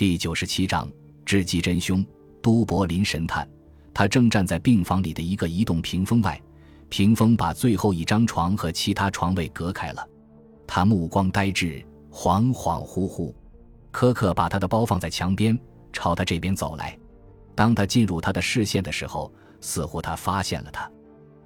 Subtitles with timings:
[0.00, 0.90] 第九十七章
[1.26, 2.02] 智击真凶。
[2.40, 3.46] 都柏林神探，
[3.92, 6.40] 他正站在病房里的一个移动屏风外，
[6.88, 10.08] 屏风把最后一张床和其他床位隔开了。
[10.66, 13.30] 他目光呆滞，恍恍惚惚。
[13.90, 15.60] 科克把他的包放在墙边，
[15.92, 16.98] 朝他这边走来。
[17.54, 19.30] 当他进入他的视线的时候，
[19.60, 20.90] 似乎他发现了他。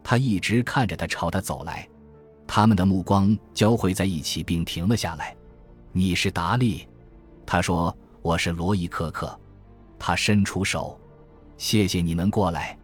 [0.04, 1.88] 他一直看着他朝他走来，
[2.46, 5.36] 他们的目光交汇在一起，并停了下来。
[5.90, 6.86] 你是达利，
[7.44, 7.92] 他说。
[8.24, 9.38] 我是罗伊·科克，
[9.98, 10.98] 他伸出手，
[11.58, 12.74] 谢谢你能过来。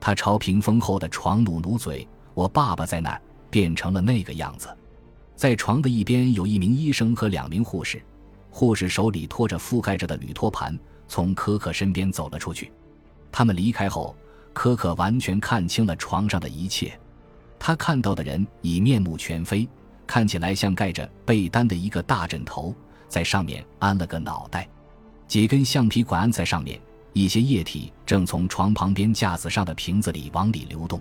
[0.00, 2.08] 他朝屏风后的床努努嘴。
[2.32, 4.74] 我爸爸在那儿，变成了那个样子。
[5.36, 8.02] 在床的一边有一名医生和两名护士，
[8.48, 10.74] 护士手里托着覆盖着的铝托盘，
[11.06, 12.72] 从科克身边走了出去。
[13.30, 14.16] 他们离开后，
[14.54, 16.98] 科克完全看清了床上的一切。
[17.58, 19.68] 他看到的人已面目全非，
[20.06, 22.74] 看起来像盖着被单的一个大枕头，
[23.06, 24.66] 在上面安了个脑袋。
[25.28, 26.80] 几根橡皮管安在上面，
[27.12, 30.98] 一些液体正从床旁边架子上的瓶子里往里流动。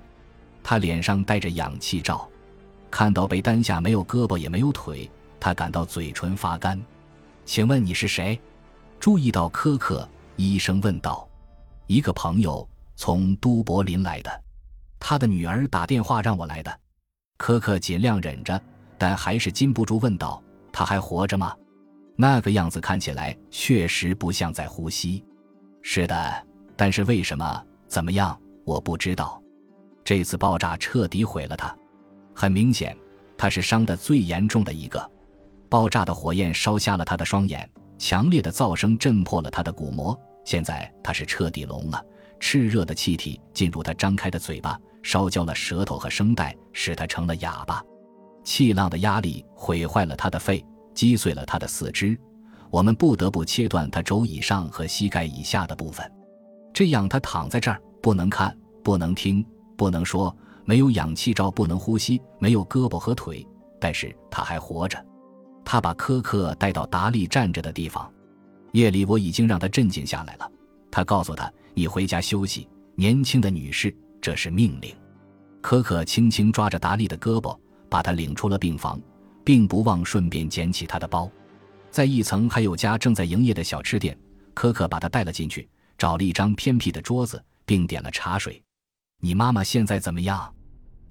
[0.61, 2.29] 他脸上戴着氧气罩，
[2.91, 6.77] 看到被单下没有胳膊也没有腿，他感到嘴唇发干。
[7.45, 8.37] 请问你是谁？
[8.99, 11.25] 注意到科克，医生问道。
[11.85, 14.43] 一个朋友从都柏林来的，
[14.99, 16.79] 他的女儿打电话让我来的。
[17.37, 18.61] 科克尽量忍着，
[18.97, 21.55] 但还是禁不住问道：“他还活着吗？”
[22.19, 25.23] 那个样子看起来确实不像在呼吸。
[25.81, 27.63] 是的，但是为什么？
[27.87, 28.37] 怎么样？
[28.65, 29.41] 我不知道。
[30.03, 31.73] 这次爆炸彻底毁了他。
[32.33, 32.97] 很明显，
[33.37, 35.11] 他是伤得最严重的一个。
[35.69, 40.19] 爆炸的火焰烧瞎了他的双眼，强烈的噪声震破了他的鼓膜。
[40.43, 42.03] 现在他是彻底聋了。
[42.39, 47.83] 炽热的气体进入他张开的嘴巴，烧焦了舌头和声带，使他成了哑巴。
[48.43, 50.65] 气浪的压力毁坏了他的肺。
[50.97, 52.17] 击碎了他的四肢，
[52.71, 56.11] 我们不得不切断他肘以上和膝盖以下的部分，
[56.73, 59.45] 这样他躺在这儿，不能看，不能听，
[59.77, 63.45] 不能说，没有氧气罩，不能呼吸，没有胳膊和腿，
[63.79, 64.97] 但是他还活着。
[65.63, 68.11] 他把科克带到达利站着的地方。
[68.71, 70.51] 夜里我已经让他镇静下来了。
[70.89, 74.91] 他告诉他：“你回家休息，年轻的女士，这是命令。”
[75.61, 77.55] 科克轻轻抓着达利的胳膊，
[77.87, 78.99] 把他领出了病房。
[79.47, 81.31] 并不忘顺便捡起他的包，
[81.89, 84.19] 在一层还有家正在营业的小吃店，
[84.53, 88.61] 科克把他带了进去，找了一张偏僻的桌子，并点了茶水。
[89.21, 90.53] 你妈妈现在怎么样？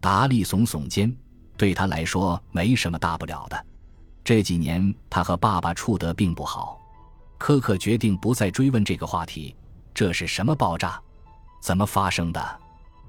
[0.03, 1.11] 达利耸耸肩，
[1.57, 3.67] 对他来说没什么大不了的。
[4.23, 6.79] 这几年他和爸爸处得并不好。
[7.39, 9.57] 科克决定不再追问这个话题。
[9.95, 11.01] 这是什么爆炸？
[11.63, 12.61] 怎么发生的？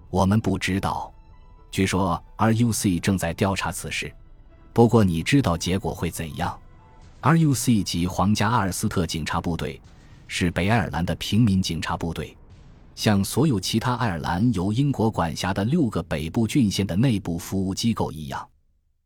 [0.09, 1.13] 我们不知道。
[1.69, 4.09] 据说 RUC 正在调查此事。
[4.77, 6.55] 不过你知道结果会怎样
[7.23, 9.81] ？RUC 及皇家阿尔斯特警察部队
[10.27, 12.37] 是北爱尔兰的平民警察部队，
[12.93, 18.47] 像所有其他爱尔兰由英国管辖的六个北部郡县的内部服务机构一样，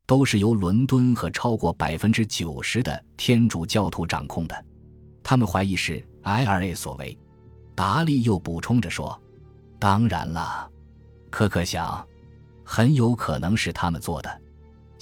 [0.06, 4.66] 都是由伦敦和超过百分之九十的天主教徒掌控的。
[5.24, 7.18] 他们怀疑是 IRA 所为。
[7.74, 9.18] 达利又补充着说
[9.80, 10.70] ：“当然了，
[11.30, 12.06] 可可想，
[12.62, 14.30] 很有可能是他们做的。”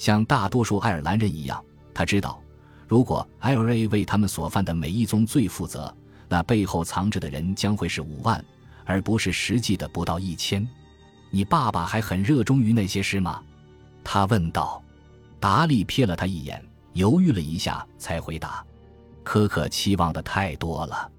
[0.00, 1.62] 像大多数爱尔兰人一样，
[1.92, 2.42] 他知道，
[2.88, 5.94] 如果 IRA 为他们所犯的每一宗罪负责，
[6.26, 8.42] 那背后藏着的人将会是五万，
[8.86, 10.66] 而不是实际的不到一千。
[11.28, 13.42] 你爸爸还很热衷于那些事吗？
[14.02, 14.82] 他问道。
[15.38, 18.64] 达利瞥了他一眼，犹豫了一下，才回答
[19.22, 21.10] ：“可可期望的太多了，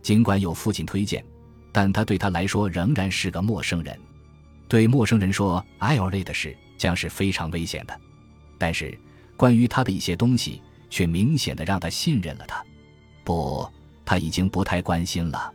[0.00, 1.22] 尽管有父亲推荐，
[1.70, 3.94] 但他对他来说仍然是个陌生人。
[4.68, 7.94] 对陌生人说 IRA 的事，将是非常危险的。”
[8.62, 8.96] 但是，
[9.36, 12.64] 关于他的一些东西却明显的让他信任了他。
[13.24, 13.68] 不，
[14.04, 15.52] 他已经不太关心了。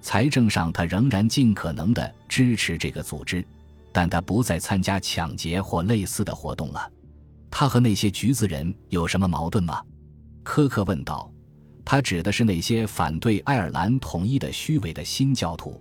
[0.00, 3.46] 财政上，他仍然尽可能的支持这个组织，
[3.92, 6.90] 但他不再参加抢劫或类似的活动了。
[7.52, 9.80] 他和那些橘子人有什么矛盾吗？
[10.42, 11.32] 科克问道。
[11.84, 15.80] 他指的是那些反对爱尔兰统一的虚伪的新教徒。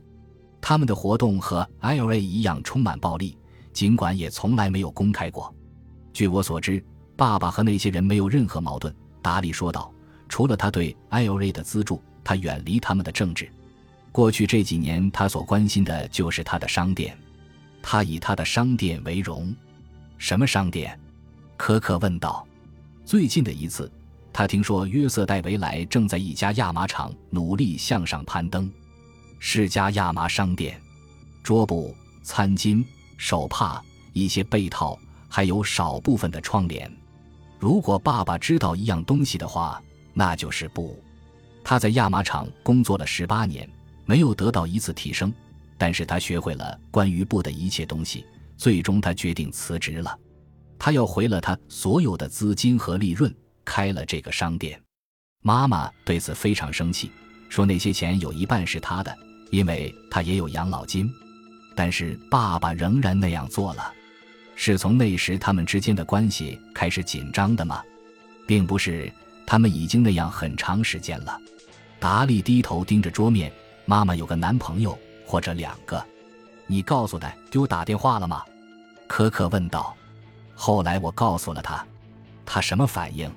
[0.62, 3.36] 他们的活动和 IRA 一样充满暴力，
[3.74, 5.52] 尽管也从来没有公开过。
[6.14, 6.84] 据我所知，
[7.16, 9.94] 爸爸和那些人没有任何矛盾。”达里说道
[10.30, 13.50] ，“除了他对 IRA 的资助，他远离他们的政治。
[14.12, 17.18] 过去这几年，他所关心的就是他的商店。
[17.82, 19.54] 他以他的商店为荣。
[20.18, 20.98] 什么商店？”
[21.58, 22.48] 可可问道。
[23.04, 23.92] “最近的一次，
[24.32, 28.72] 他听说约瑟戴维莱正在一家亚麻厂努力向上攀登，
[29.40, 30.80] 是家亚麻商店，
[31.44, 32.84] 桌布、餐巾、
[33.18, 33.84] 手帕、
[34.14, 34.98] 一些被套。”
[35.30, 36.92] 还有少部分的窗帘。
[37.58, 39.81] 如果爸爸知道一样东西的话，
[40.14, 41.02] 那就是布。
[41.64, 43.70] 他在亚麻厂工作了十八年，
[44.06, 45.31] 没有得到一次提升，
[45.78, 48.26] 但是他学会了关于布的一切东西。
[48.58, 50.18] 最终，他决定辞职了。
[50.78, 53.34] 他要回了他所有的资金和利润，
[53.64, 54.81] 开了这个商店。
[55.42, 57.12] 妈妈对此非常生气，
[57.50, 59.16] 说那些钱有一半是他的，
[59.52, 61.10] 因为他也有养老金。
[61.76, 63.94] 但是爸爸仍然那样做了。
[64.62, 67.82] 是从那时他们之间的关系开始紧张的吗？
[68.46, 69.10] 并不是，
[69.46, 71.40] 他们已经那样很长时间了。
[71.98, 73.50] 达利低头盯着桌面，
[73.86, 76.06] 妈妈有个男朋友或者两个。
[76.68, 78.44] 你告诉他给我打电话了吗？
[79.08, 79.96] 可可问道。
[80.54, 81.88] 后来我告诉了他，
[82.46, 83.32] 他什么反应？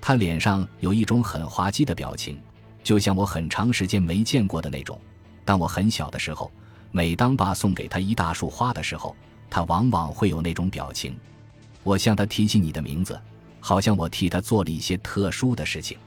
[0.00, 2.40] 他脸上有一种很滑稽的表情，
[2.84, 4.96] 就像我很长时间没见过的那种。
[5.44, 6.52] 当我很小的时候，
[6.92, 9.16] 每当爸送给他一大束花的时候。
[9.54, 11.14] 他往往会有那种表情。
[11.82, 13.20] 我向他提起你的名字，
[13.60, 15.98] 好像我替他做了一些特殊的事情。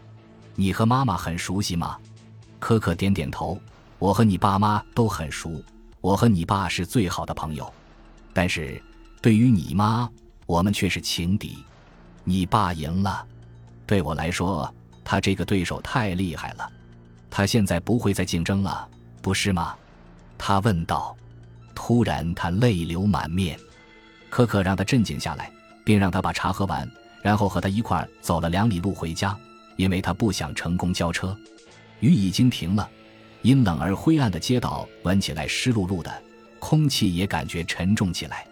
[0.56, 1.96] 你和妈妈很熟悉吗？
[2.60, 3.62] 可可点点头。
[4.00, 5.64] 我和你爸妈都很熟，
[6.02, 7.72] 我和你爸是最好的朋友。
[8.34, 8.82] 但是，
[9.22, 10.10] 对于你妈，
[10.48, 11.64] 我们却是情敌。
[12.24, 13.24] 你爸赢了，
[13.86, 16.68] 对我来说，他这个对手太厉害了。
[17.30, 18.90] 他现在不会再竞争了，
[19.22, 19.76] 不是吗？
[20.36, 21.16] 他问道。
[21.88, 23.60] 突然，他泪流满面。
[24.28, 25.52] 可可让他镇静下来，
[25.84, 26.90] 并让他把茶喝完，
[27.22, 29.38] 然后和他一块儿走了两里路回家，
[29.76, 31.38] 因为他不想乘公交车。
[32.00, 32.90] 雨已经停了，
[33.44, 36.12] 阴冷而灰暗的街道闻起来湿漉漉的，
[36.58, 38.48] 空气也感觉沉重起来。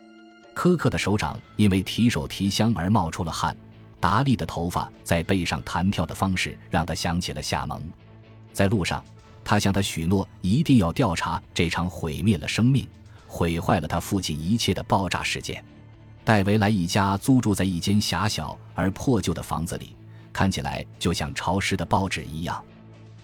[0.53, 3.57] 柯克的手掌因为提手提箱而冒出了汗，
[3.99, 7.81] 达利的头发在背上弹跳的方式让他想起了夏蒙。
[8.51, 9.03] 在路上，
[9.43, 12.87] 他向他许诺一定要调查这场毁灭了生命。
[13.33, 15.65] 毁坏了他父亲一切的爆炸事件。
[16.23, 19.95] 戴维莱一家租住在一间狭小而破旧的房子里，
[20.31, 22.63] 看起来就像潮湿的报纸一样。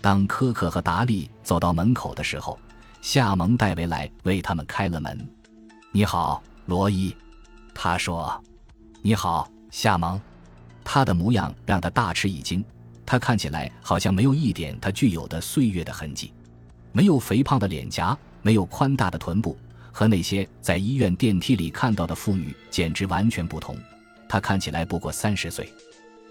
[0.01, 2.57] 当科克和达利走到门口的时候，
[3.01, 5.29] 夏蒙·戴维莱为他们开了门。
[5.93, 7.15] “你好，罗伊。”
[7.75, 8.43] 他说。
[9.03, 10.19] “你好，夏蒙。”
[10.83, 12.65] 他的模样让他大吃一惊。
[13.05, 16.33] 他看起来好像没有一点他具有的岁月的痕迹，
[16.91, 19.55] 没有肥胖的脸颊，没有宽大的臀部。
[19.99, 23.77] 和那些在医院电梯里看到的妇女简直完全不同。
[24.29, 25.73] 她看起来不过三十岁。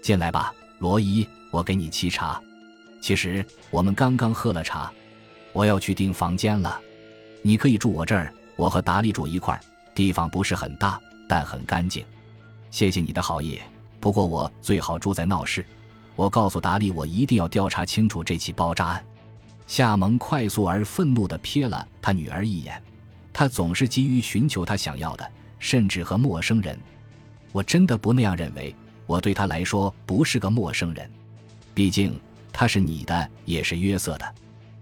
[0.01, 2.41] 进来吧，罗伊，我给你沏茶。
[2.99, 4.91] 其实我们刚刚喝了茶。
[5.53, 6.81] 我要去订房间了。
[7.43, 9.61] 你可以住我这儿，我和达利住一块儿，
[9.93, 12.03] 地方不是很大，但很干净。
[12.71, 13.59] 谢谢你的好意。
[13.99, 15.63] 不过我最好住在闹市。
[16.15, 19.05] 我告诉达利，我一定要调查清楚这起爆炸案。
[19.67, 22.81] 夏蒙快速而愤怒地瞥了他女儿一眼。
[23.39, 25.25] 他总是急于寻求他想要的，
[25.59, 26.77] 甚至和陌生人。
[27.53, 28.75] 我真的不那样认为。
[29.05, 31.09] 我对他来说不是个陌生人，
[31.73, 32.19] 毕竟
[32.51, 34.35] 他是你的，也是约瑟的。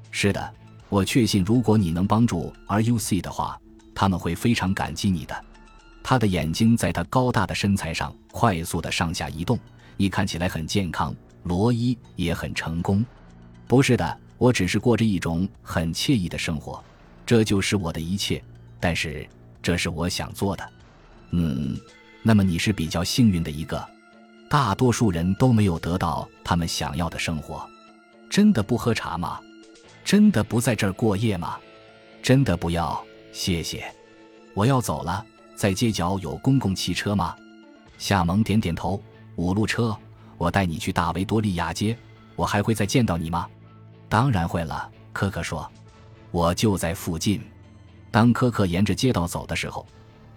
[0.09, 0.53] 是的，
[0.89, 3.61] 我确信，如果你能帮助 RUC 的话，
[3.93, 5.45] 他们会非常感激你的。
[6.01, 9.59] 他的眼睛在他高大的身材上快速的上下移动。
[9.97, 13.05] 你看起来很健康，罗伊也很成功。
[13.67, 16.83] 不是的，我只是过着一种很惬意的生活。
[17.27, 18.41] 这就是我的一切，
[18.79, 19.27] 但是
[19.61, 20.69] 这是我想做的。
[21.31, 21.77] 嗯，
[22.23, 23.85] 那么你是比较幸运的一个。
[24.49, 27.69] 大多数人都没有得到他们想要的生活。
[28.29, 29.41] 真的不喝茶吗？
[30.05, 31.57] 真的不在这儿过夜吗？
[32.23, 33.93] 真的不要，谢谢。
[34.53, 35.23] 我要走了。
[35.53, 37.35] 在街角有公共汽车吗？
[37.97, 39.03] 夏蒙点点头。
[39.35, 39.95] 五路车，
[40.37, 41.97] 我带你去大维多利亚街。
[42.37, 43.49] 我还会再见到你吗？
[44.07, 45.69] 当然会了，可可说。
[46.31, 47.41] 我就在附近。
[48.11, 49.85] 当科克沿着街道走的时候，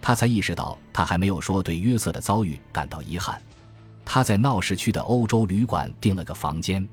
[0.01, 3.41] 他才意识到他还没有说对约瑟的遭遇感到遗憾。
[4.05, 6.87] 他在闹市区的欧洲旅馆订了个房间，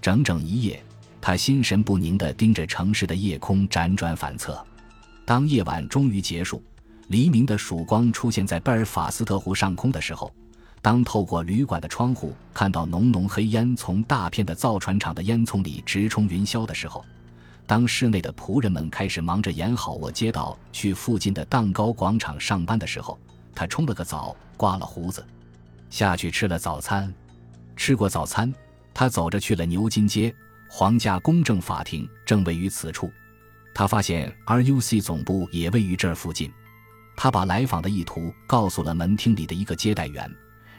[0.00, 0.82] 整整一夜，
[1.20, 4.64] 他心神不宁地盯着城市的夜空辗转反侧。
[5.24, 6.62] 当夜晚终于结束，
[7.08, 10.32] 黎明的曙光出现在贝尔法斯特湖上空的时候，
[10.80, 17.04] 当透过旅馆的窗户看到浓浓黑烟从大片的造船厂的烟囱里直冲云霄的时候。
[17.72, 23.18] 当室内的仆人们开始忙着演好我街道去附近的蛋糕广场上班的时候，
[23.54, 25.24] 他冲了个澡，刮了胡子，
[25.88, 27.10] 下去吃了早餐。
[27.74, 28.52] 吃过早餐，
[28.92, 30.34] 他走着去了牛津街，
[30.68, 33.10] 皇家公证法庭正位于此处。
[33.74, 36.52] 他发现 RUC 总部也位于这儿附近。
[37.16, 40.30] 他把来访的意图告诉了门厅里的一个接待员，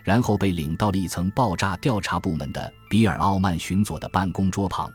[0.03, 4.93] 然后被领到了一层爆炸调查部门的比尔奥曼巡佐的办公桌旁。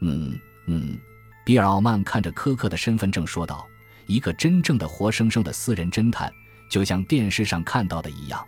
[0.00, 0.98] 嗯嗯。
[1.48, 3.66] 比尔奥曼看着柯克的身份证说道
[4.04, 6.30] ：“一个真正的活生生的私人侦探，
[6.68, 8.46] 就像电视上看到的一样。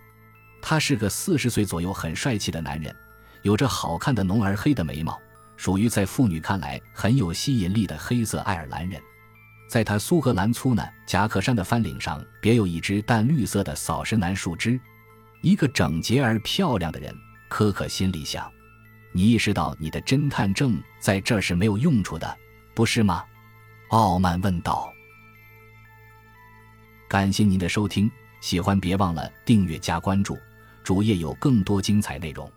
[0.61, 2.95] 他是个四十岁左右、很帅气的男人，
[3.41, 5.19] 有着好看的浓而黑的眉毛，
[5.57, 9.01] 属于在妇女看来很有吸引力的黑色爱尔兰人。
[9.67, 14.79] 在他苏格兰粗呢夹克衫的翻领上别有一只淡绿色的扫石楠树枝。
[15.41, 17.11] 一个整洁而漂亮的人，
[17.49, 18.47] 可可心里想
[19.11, 22.37] ：“你意识到你的侦探证在这儿是没有用处的，
[22.73, 23.25] 不是吗？”
[23.89, 24.91] 傲慢问道。
[27.09, 28.09] 感谢您的收听，
[28.39, 30.37] 喜欢别忘了订阅加关注，
[30.83, 32.49] 主页有更多精彩内容。